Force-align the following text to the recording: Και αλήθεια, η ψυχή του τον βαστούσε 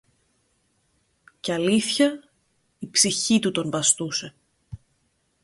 Και 1.39 1.53
αλήθεια, 1.53 2.23
η 2.79 2.87
ψυχή 2.89 3.39
του 3.39 3.51
τον 3.51 3.69
βαστούσε 3.71 4.33